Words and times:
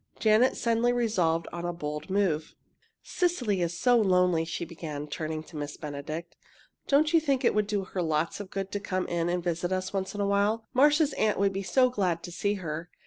Janet 0.17 0.57
suddenly 0.57 0.91
resolved 0.91 1.47
on 1.53 1.63
a 1.63 1.71
bold 1.71 2.09
move. 2.09 2.55
"Cecily 3.03 3.61
is 3.61 3.77
so 3.77 3.97
lonely," 3.97 4.45
she 4.45 4.65
began, 4.65 5.05
turning 5.05 5.43
to 5.43 5.55
Miss 5.55 5.77
Benedict. 5.77 6.35
"Don't 6.87 7.13
you 7.13 7.19
think 7.19 7.45
it 7.45 7.53
would 7.53 7.67
do 7.67 7.83
her 7.83 8.01
lots 8.01 8.39
of 8.39 8.49
good 8.49 8.71
to 8.71 8.79
come 8.79 9.05
in 9.05 9.29
and 9.29 9.43
visit 9.43 9.71
us 9.71 9.93
once 9.93 10.15
in 10.15 10.19
a 10.21 10.25
while? 10.25 10.65
Marcia's 10.73 11.13
aunt 11.13 11.37
would 11.37 11.53
be 11.53 11.61
so 11.61 11.91
glad 11.91 12.23
to 12.23 12.31
see 12.31 12.55
her. 12.55 12.89